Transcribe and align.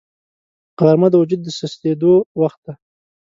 غرمه 0.81 1.07
د 1.11 1.15
وجود 1.21 1.41
سستېدو 1.59 2.13
وخت 2.41 2.59
دی 2.65 2.73